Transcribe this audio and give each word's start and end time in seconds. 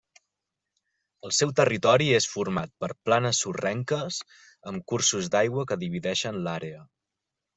El 1.27 1.33
seu 1.39 1.51
territori 1.59 2.07
és 2.19 2.27
format 2.31 2.73
per 2.85 2.89
planes 3.09 3.41
sorrenques, 3.45 4.17
amb 4.71 4.87
cursos 4.93 5.31
d'aigua 5.37 5.69
que 5.73 5.81
divideixen 5.87 6.43
l'àrea. 6.49 6.83